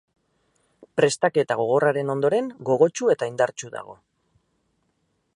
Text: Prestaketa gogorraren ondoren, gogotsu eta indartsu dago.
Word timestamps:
Prestaketa 0.99 1.57
gogorraren 1.59 2.09
ondoren, 2.13 2.49
gogotsu 2.69 3.11
eta 3.15 3.27
indartsu 3.33 3.69
dago. 3.77 3.95